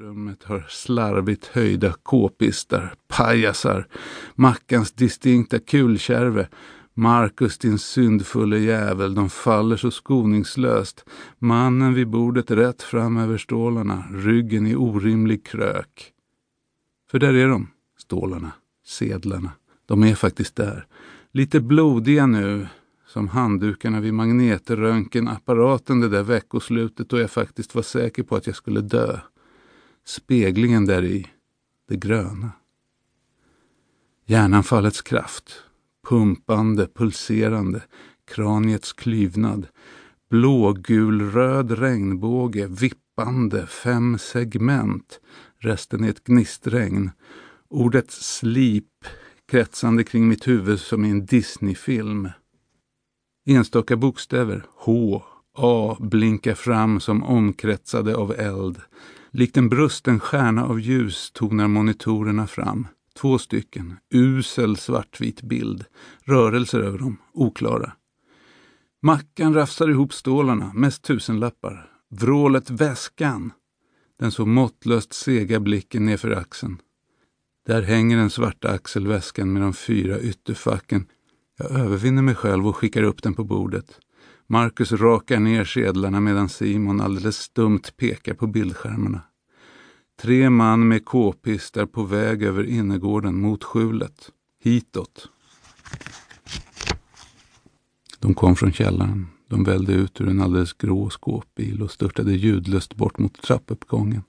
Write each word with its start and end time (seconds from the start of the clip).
rummet 0.00 0.44
har 0.44 0.66
slarvigt 0.68 1.46
höjda 1.46 1.92
k-pistar, 2.02 2.94
pajasar, 3.08 3.86
Mackans 4.34 4.92
distinkta 4.92 5.58
kulkärve, 5.58 6.48
Marcus 6.94 7.58
din 7.58 7.78
syndfulle 7.78 8.58
jävel, 8.58 9.14
de 9.14 9.30
faller 9.30 9.76
så 9.76 9.90
skoningslöst. 9.90 11.04
Mannen 11.38 11.94
vid 11.94 12.08
bordet 12.08 12.50
rätt 12.50 12.82
fram 12.82 13.16
över 13.16 13.38
stålarna, 13.38 14.04
ryggen 14.12 14.66
i 14.66 14.76
orimlig 14.76 15.46
krök. 15.46 16.12
För 17.10 17.18
där 17.18 17.34
är 17.34 17.48
de, 17.48 17.68
stålarna, 17.98 18.52
sedlarna. 18.86 19.50
De 19.86 20.02
är 20.02 20.14
faktiskt 20.14 20.56
där. 20.56 20.86
Lite 21.32 21.60
blodiga 21.60 22.26
nu, 22.26 22.66
som 23.06 23.28
handdukarna 23.28 24.00
vid 24.00 24.14
magnetröntgenapparaten 24.14 26.00
det 26.00 26.08
där 26.08 26.22
veckoslutet 26.22 27.08
då 27.08 27.18
jag 27.18 27.30
faktiskt 27.30 27.74
var 27.74 27.82
säker 27.82 28.22
på 28.22 28.36
att 28.36 28.46
jag 28.46 28.56
skulle 28.56 28.80
dö. 28.80 29.18
Speglingen 30.06 30.86
där 30.86 31.04
i, 31.04 31.26
det 31.88 31.96
gröna. 31.96 32.52
Hjärnanfallets 34.26 35.02
kraft, 35.02 35.62
pumpande, 36.08 36.88
pulserande, 36.94 37.82
kraniets 38.24 38.92
klyvnad, 38.92 39.66
blågulröd 40.30 41.70
regnbåge, 41.70 42.66
vippande, 42.66 43.66
fem 43.66 44.18
segment, 44.18 45.20
resten 45.58 46.04
är 46.04 46.10
ett 46.10 46.24
gnistregn. 46.24 47.10
Ordet 47.68 48.10
slip 48.10 49.04
kretsande 49.50 50.04
kring 50.04 50.28
mitt 50.28 50.48
huvud 50.48 50.80
som 50.80 51.04
i 51.04 51.10
en 51.10 51.26
Disneyfilm. 51.26 52.28
Enstaka 53.46 53.96
bokstäver, 53.96 54.66
H, 54.74 55.22
A, 55.54 55.96
blinkar 56.00 56.54
fram 56.54 57.00
som 57.00 57.22
omkretsade 57.22 58.16
av 58.16 58.32
eld. 58.32 58.80
Likt 59.32 59.56
en 59.56 59.68
brusten 59.68 60.20
stjärna 60.20 60.64
av 60.64 60.80
ljus 60.80 61.30
tonar 61.30 61.68
monitorerna 61.68 62.46
fram. 62.46 62.86
Två 63.14 63.38
stycken, 63.38 63.96
usel 64.10 64.76
svartvit 64.76 65.42
bild. 65.42 65.84
Rörelser 66.24 66.80
över 66.80 66.98
dem, 66.98 67.16
oklara. 67.32 67.92
Mackan 69.02 69.54
rafsar 69.54 69.90
ihop 69.90 70.12
stålarna, 70.12 70.72
mest 70.74 71.02
tusenlappar. 71.02 71.90
Vrålet 72.10 72.70
väskan. 72.70 73.52
Den 74.18 74.32
så 74.32 74.46
måttlöst 74.46 75.12
sega 75.12 75.60
blicken 75.60 76.04
nerför 76.04 76.30
axeln. 76.30 76.78
Där 77.66 77.82
hänger 77.82 78.16
den 78.16 78.30
svarta 78.30 78.68
axelväskan 78.68 79.52
med 79.52 79.62
de 79.62 79.72
fyra 79.72 80.20
ytterfacken. 80.20 81.06
Jag 81.58 81.70
övervinner 81.70 82.22
mig 82.22 82.34
själv 82.34 82.68
och 82.68 82.76
skickar 82.76 83.02
upp 83.02 83.22
den 83.22 83.34
på 83.34 83.44
bordet. 83.44 84.00
Marcus 84.46 84.92
rakar 84.92 85.40
ner 85.40 85.64
sedlarna 85.64 86.20
medan 86.20 86.48
Simon 86.48 87.00
alldeles 87.00 87.36
stumt 87.36 87.96
pekar 87.96 88.34
på 88.34 88.46
bildskärmarna. 88.46 89.20
Tre 90.22 90.50
man 90.50 90.88
med 90.88 91.04
k-pistar 91.04 91.86
på 91.86 92.02
väg 92.02 92.42
över 92.42 92.64
innergården 92.64 93.40
mot 93.40 93.64
skjulet. 93.64 94.30
Hitåt. 94.62 95.28
De 98.18 98.34
kom 98.34 98.56
från 98.56 98.72
källaren. 98.72 99.26
De 99.48 99.64
välde 99.64 99.92
ut 99.92 100.20
ur 100.20 100.28
en 100.28 100.40
alldeles 100.40 100.72
grå 100.72 101.10
skåpbil 101.10 101.82
och 101.82 101.90
störtade 101.90 102.32
ljudlöst 102.32 102.94
bort 102.94 103.18
mot 103.18 103.42
trappuppgången. 103.42 104.22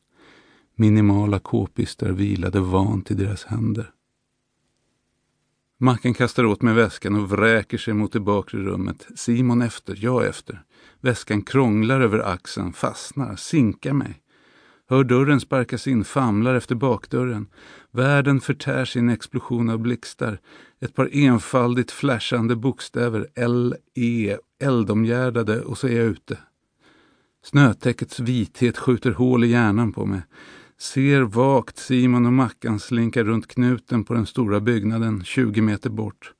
Minimala 0.76 1.40
k-pistar 1.40 2.10
vilade 2.10 2.60
vant 2.60 3.12
i 3.12 3.14
deras 3.14 3.44
händer. 3.44 3.92
Macken 5.84 6.14
kastar 6.14 6.46
åt 6.46 6.62
mig 6.62 6.74
väskan 6.74 7.16
och 7.16 7.30
vräker 7.30 7.78
sig 7.78 7.94
mot 7.94 8.14
det 8.14 8.20
bakre 8.20 8.60
rummet. 8.60 9.08
Simon 9.16 9.62
efter, 9.62 9.98
jag 10.00 10.26
efter. 10.26 10.64
Väskan 11.00 11.42
krånglar 11.42 12.02
över 12.02 12.20
axeln, 12.20 12.74
fastnar, 12.74 13.36
sinkar 13.36 13.94
mig. 13.94 14.22
Hör 14.90 15.04
dörren 15.04 15.40
sparkas 15.40 15.88
in, 15.88 16.04
famlar 16.04 16.56
efter 16.56 16.76
bakdörren. 16.76 17.48
Världen 17.92 18.42
förtär 18.42 18.86
sin 18.86 19.10
explosion 19.10 19.70
av 19.70 19.80
blixtar. 19.80 20.40
Ett 20.82 20.96
par 20.96 21.10
enfaldigt 21.14 21.92
flashande 21.92 22.56
bokstäver, 22.56 23.28
L-E, 23.36 24.38
eldomgärdade 24.64 25.62
och 25.62 25.78
så 25.78 25.88
är 25.88 25.98
jag 25.98 26.06
ute. 26.06 26.38
Snötäckets 27.44 28.20
vithet 28.20 28.78
skjuter 28.78 29.12
hål 29.12 29.44
i 29.44 29.48
hjärnan 29.48 29.92
på 29.92 30.06
mig. 30.06 30.22
Ser 30.82 31.22
vagt 31.22 31.78
Simon 31.78 32.26
och 32.26 32.34
Mackan 32.34 32.80
slinka 32.80 33.24
runt 33.24 33.48
knuten 33.48 34.04
på 34.04 34.14
den 34.14 34.26
stora 34.26 34.60
byggnaden 34.60 35.24
20 35.24 35.62
meter 35.62 35.90
bort. 35.90 36.34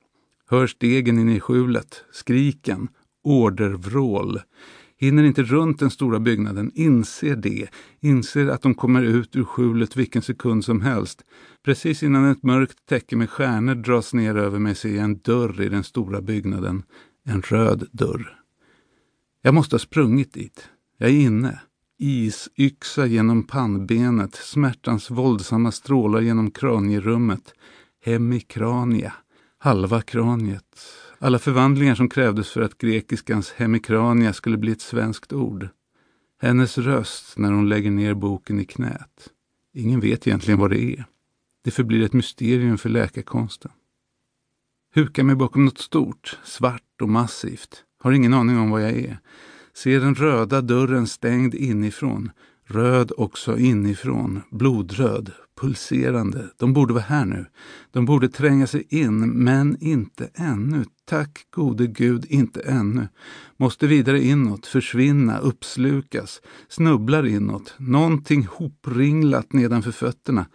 Hör 0.48 0.66
stegen 0.66 1.18
in 1.18 1.28
i 1.28 1.40
skjulet, 1.40 2.04
skriken, 2.12 2.88
ordervrål. 3.24 4.40
Hinner 4.96 5.22
inte 5.24 5.42
runt 5.42 5.78
den 5.78 5.90
stora 5.90 6.20
byggnaden, 6.20 6.70
inser 6.74 7.36
det, 7.36 7.68
inser 8.00 8.48
att 8.48 8.62
de 8.62 8.74
kommer 8.74 9.02
ut 9.02 9.36
ur 9.36 9.44
skjulet 9.44 9.96
vilken 9.96 10.22
sekund 10.22 10.64
som 10.64 10.80
helst. 10.80 11.24
Precis 11.64 12.02
innan 12.02 12.30
ett 12.30 12.42
mörkt 12.42 12.86
täcke 12.88 13.16
med 13.16 13.30
stjärnor 13.30 13.74
dras 13.74 14.14
ner 14.14 14.36
över 14.36 14.58
mig 14.58 14.74
ser 14.74 14.94
jag 14.94 15.04
en 15.04 15.18
dörr 15.18 15.60
i 15.60 15.68
den 15.68 15.84
stora 15.84 16.20
byggnaden. 16.20 16.82
En 17.24 17.42
röd 17.42 17.88
dörr. 17.92 18.38
Jag 19.42 19.54
måste 19.54 19.74
ha 19.74 19.78
sprungit 19.78 20.32
dit. 20.32 20.68
Jag 20.98 21.10
är 21.10 21.14
inne 21.14 21.60
isyxa 22.02 23.06
genom 23.06 23.42
pannbenet, 23.42 24.34
smärtans 24.34 25.10
våldsamma 25.10 25.72
strålar 25.72 26.20
genom 26.20 26.50
kranierummet, 26.50 27.54
hemikrania, 28.04 29.12
halva 29.58 30.02
kraniet. 30.02 30.78
Alla 31.18 31.38
förvandlingar 31.38 31.94
som 31.94 32.08
krävdes 32.08 32.50
för 32.50 32.60
att 32.60 32.78
grekiskans 32.78 33.52
hemikrania 33.52 34.32
skulle 34.32 34.56
bli 34.56 34.72
ett 34.72 34.80
svenskt 34.80 35.32
ord. 35.32 35.68
Hennes 36.40 36.78
röst 36.78 37.38
när 37.38 37.52
hon 37.52 37.68
lägger 37.68 37.90
ner 37.90 38.14
boken 38.14 38.60
i 38.60 38.64
knät. 38.64 39.28
Ingen 39.74 40.00
vet 40.00 40.26
egentligen 40.26 40.60
vad 40.60 40.70
det 40.70 40.82
är. 40.82 41.04
Det 41.64 41.70
förblir 41.70 42.02
ett 42.02 42.12
mysterium 42.12 42.78
för 42.78 42.88
läkarkonsten. 42.88 43.70
Hukar 44.94 45.22
mig 45.22 45.36
bakom 45.36 45.64
något 45.64 45.78
stort, 45.78 46.38
svart 46.44 47.02
och 47.02 47.08
massivt. 47.08 47.84
Har 47.98 48.12
ingen 48.12 48.34
aning 48.34 48.58
om 48.58 48.70
vad 48.70 48.82
jag 48.82 48.90
är 48.90 49.18
ser 49.76 50.00
den 50.00 50.14
röda 50.14 50.60
dörren 50.60 51.06
stängd 51.06 51.54
inifrån. 51.54 52.30
Röd 52.64 53.12
också 53.16 53.58
inifrån, 53.58 54.40
blodröd, 54.50 55.32
pulserande. 55.60 56.48
De 56.56 56.72
borde 56.72 56.92
vara 56.92 57.04
här 57.04 57.24
nu. 57.24 57.46
De 57.90 58.04
borde 58.04 58.28
tränga 58.28 58.66
sig 58.66 58.86
in, 58.88 59.30
men 59.30 59.76
inte 59.80 60.30
ännu. 60.34 60.84
Tack 61.04 61.46
gode 61.50 61.86
gud, 61.86 62.26
inte 62.28 62.60
ännu. 62.60 63.08
Måste 63.56 63.86
vidare 63.86 64.24
inåt, 64.24 64.66
försvinna, 64.66 65.38
uppslukas, 65.38 66.40
snubblar 66.68 67.26
inåt. 67.26 67.74
Någonting 67.78 68.46
hopringlat 68.50 69.52
nedanför 69.52 69.92
fötterna. 69.92 70.46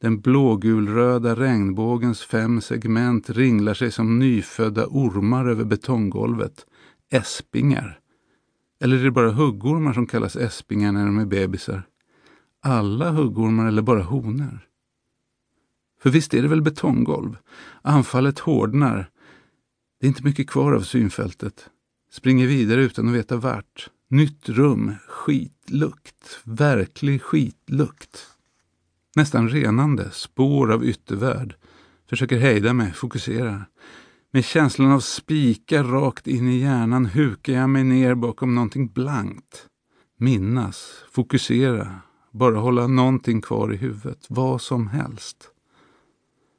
Den 0.00 0.20
blågulröda 0.20 1.34
regnbågens 1.34 2.22
fem 2.22 2.60
segment 2.60 3.30
ringlar 3.30 3.74
sig 3.74 3.92
som 3.92 4.18
nyfödda 4.18 4.86
ormar 4.86 5.46
över 5.46 5.64
betonggolvet. 5.64 6.66
Äspingar. 7.12 7.99
Eller 8.80 8.98
är 8.98 9.04
det 9.04 9.10
bara 9.10 9.30
huggormar 9.30 9.92
som 9.92 10.06
kallas 10.06 10.36
äspingar 10.36 10.92
när 10.92 11.06
de 11.06 11.18
är 11.18 11.26
bebisar? 11.26 11.82
Alla 12.60 13.10
huggormar 13.10 13.68
eller 13.68 13.82
bara 13.82 14.02
honor? 14.02 14.66
För 16.02 16.10
visst 16.10 16.34
är 16.34 16.42
det 16.42 16.48
väl 16.48 16.62
betonggolv? 16.62 17.36
Anfallet 17.82 18.38
hårdnar. 18.38 19.10
Det 20.00 20.06
är 20.06 20.08
inte 20.08 20.24
mycket 20.24 20.50
kvar 20.50 20.72
av 20.72 20.80
synfältet. 20.80 21.70
Springer 22.12 22.46
vidare 22.46 22.82
utan 22.82 23.08
att 23.08 23.14
veta 23.14 23.36
vart. 23.36 23.90
Nytt 24.08 24.48
rum, 24.48 24.94
skitlukt, 25.08 26.40
verklig 26.44 27.22
skitlukt. 27.22 28.26
Nästan 29.16 29.48
renande, 29.48 30.10
spår 30.10 30.72
av 30.72 30.84
yttervärld. 30.84 31.54
Försöker 32.08 32.38
hejda 32.38 32.72
mig, 32.72 32.92
fokusera. 32.92 33.64
Med 34.32 34.44
känslan 34.44 34.92
av 34.92 35.00
spikar 35.00 35.84
rakt 35.84 36.26
in 36.26 36.48
i 36.48 36.58
hjärnan 36.58 37.06
hukar 37.06 37.52
jag 37.52 37.70
mig 37.70 37.84
ner 37.84 38.14
bakom 38.14 38.54
någonting 38.54 38.88
blankt. 38.88 39.66
Minnas, 40.16 41.04
fokusera, 41.12 42.00
bara 42.32 42.58
hålla 42.58 42.86
någonting 42.86 43.40
kvar 43.40 43.72
i 43.72 43.76
huvudet, 43.76 44.26
vad 44.28 44.60
som 44.60 44.88
helst. 44.88 45.50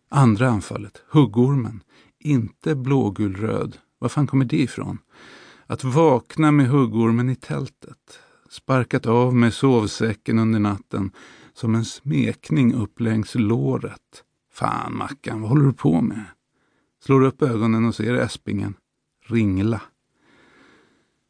Andra 0.09 0.49
anfallet, 0.49 1.03
huggormen, 1.09 1.83
inte 2.19 2.75
blågulröd. 2.75 3.77
Var 3.99 4.09
fan 4.09 4.27
kommer 4.27 4.45
det 4.45 4.61
ifrån? 4.61 4.97
Att 5.67 5.83
vakna 5.83 6.51
med 6.51 6.67
huggormen 6.67 7.29
i 7.29 7.35
tältet. 7.35 8.19
Sparkat 8.49 9.05
av 9.05 9.35
med 9.35 9.53
sovsäcken 9.53 10.39
under 10.39 10.59
natten 10.59 11.11
som 11.53 11.75
en 11.75 11.85
smekning 11.85 12.73
upp 12.73 12.99
längs 12.99 13.35
låret. 13.35 14.23
Fan 14.53 14.97
Mackan, 14.97 15.41
vad 15.41 15.49
håller 15.49 15.65
du 15.65 15.73
på 15.73 16.01
med? 16.01 16.25
Slår 17.03 17.23
upp 17.23 17.41
ögonen 17.41 17.85
och 17.85 17.95
ser 17.95 18.13
Espingen 18.13 18.73
ringla. 19.25 19.81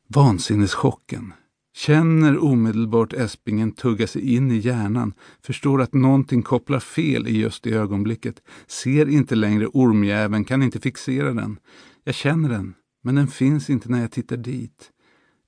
Vansinneschocken. 0.07 1.33
Känner 1.73 2.43
omedelbart 2.43 3.13
Espingen 3.13 3.71
tugga 3.71 4.07
sig 4.07 4.35
in 4.35 4.51
i 4.51 4.57
hjärnan, 4.57 5.13
förstår 5.41 5.81
att 5.81 5.93
någonting 5.93 6.41
kopplar 6.41 6.79
fel 6.79 7.27
i 7.27 7.39
just 7.39 7.63
det 7.63 7.73
ögonblicket, 7.73 8.41
ser 8.67 9.09
inte 9.09 9.35
längre 9.35 9.67
ormjäveln, 9.67 10.45
kan 10.45 10.63
inte 10.63 10.79
fixera 10.79 11.33
den. 11.33 11.59
Jag 12.03 12.15
känner 12.15 12.49
den, 12.49 12.73
men 13.01 13.15
den 13.15 13.27
finns 13.27 13.69
inte 13.69 13.89
när 13.89 14.01
jag 14.01 14.11
tittar 14.11 14.37
dit. 14.37 14.91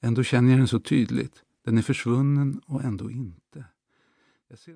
Ändå 0.02 0.24
känner 0.24 0.50
jag 0.50 0.60
den 0.60 0.68
så 0.68 0.80
tydligt. 0.80 1.44
Den 1.66 1.78
är 1.78 1.82
försvunnen 1.82 2.62
och 2.66 2.84
ändå 2.84 3.12
inte. 3.12 3.66
Jag 4.50 4.60
ser 4.60 4.72